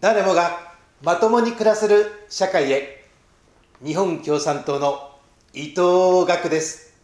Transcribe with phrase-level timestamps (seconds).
[0.00, 0.72] 誰もが
[1.02, 3.04] まともに暮らせる社会へ。
[3.84, 5.10] 日本共産党の
[5.52, 6.94] 伊藤学です。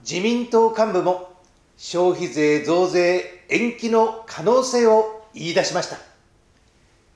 [0.00, 1.32] 自民党幹部も
[1.76, 5.96] 消費税増税延期の可能性を言い出しました。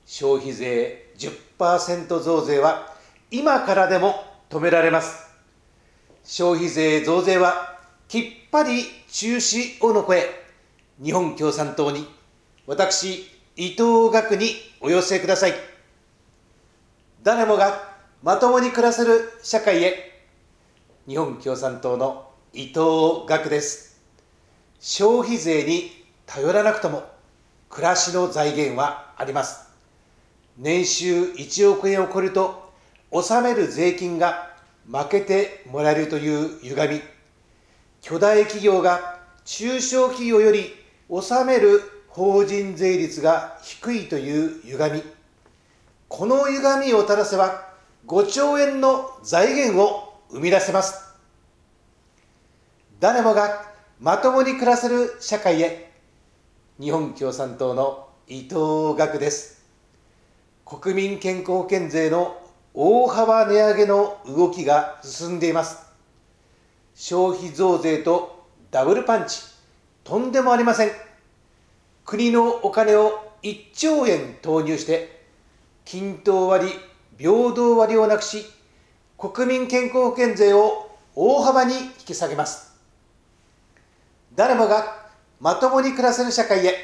[0.05, 2.93] 消費税10%増税は
[3.29, 5.27] 今からでも止められます。
[6.23, 7.77] 消費税増税は
[8.07, 10.23] きっぱり中止をの声
[11.03, 12.07] 日本共産党に
[12.65, 14.51] 私伊藤学に
[14.81, 15.53] お寄せください。
[17.23, 20.27] 誰もがまともに暮らせる社会へ。
[21.07, 23.99] 日本共産党の伊藤学です。
[24.79, 25.89] 消費税に
[26.27, 27.03] 頼らなくとも
[27.67, 29.71] 暮らしの財源はあります。
[30.59, 32.71] 年収1億円を超えると
[33.09, 34.55] 納める税金が
[34.87, 37.01] 負けてもらえるという歪み。
[38.03, 40.75] 巨大企業が中小企業より
[41.09, 45.03] 納める法人税率が低いという歪み。
[46.07, 47.75] この歪みを正せば
[48.07, 51.13] 5兆円の財源を生み出せます。
[52.99, 55.91] 誰もがまともに暮らせる社会へ。
[56.79, 59.63] 日本共産党の伊藤学です。
[60.65, 62.41] 国民健康保険税の
[62.73, 65.85] 大幅値上げの動きが進んでいます。
[66.95, 69.43] 消費増税とダブルパンチ。
[70.03, 71.06] とんでもありません。
[72.07, 75.25] 国のお金を1兆円投入して
[75.83, 76.69] 均等割、
[77.17, 78.45] 平等割をなくし
[79.17, 82.79] 国民健康保険税を大幅に引き下げます。
[84.37, 85.09] 誰もが
[85.41, 86.75] まともに暮らせる社会へ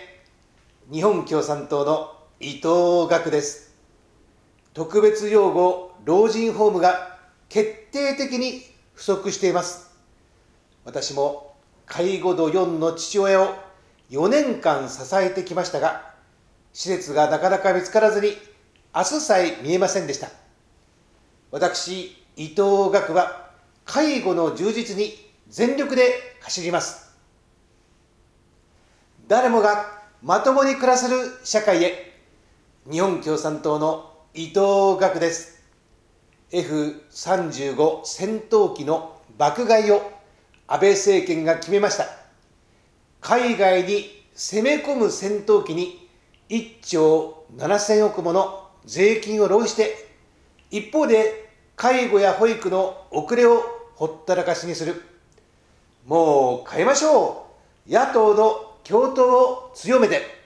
[0.91, 3.73] 日本共産党の伊藤学です。
[4.73, 9.95] 特別養護老人ホームが決定的に不足しています。
[10.83, 13.72] 私も介護度4の父親を
[14.09, 16.13] 4年間支えてきましたが、
[16.73, 18.37] 施設がなかなか見つからずに、
[18.95, 20.29] 明日さえ見えませんでした。
[21.51, 23.51] 私、伊藤学は、
[23.85, 25.13] 介護の充実に
[25.49, 27.13] 全力で走ります。
[29.27, 32.13] 誰もがまともに暮らせる社会へ、
[32.89, 35.61] 日本共産党の伊藤学です。
[36.51, 40.11] F35 戦闘機の爆買いを
[40.67, 42.22] 安倍政権が決めました。
[43.23, 46.09] 海外に攻め込む戦闘機に
[46.49, 49.95] 1兆7000億もの税金を浪費して
[50.69, 53.63] 一方で介護や保育の遅れを
[53.95, 55.01] ほったらかしにする。
[56.05, 57.47] もう変えましょ
[57.87, 57.91] う。
[57.91, 60.42] 野党の共闘を強めて。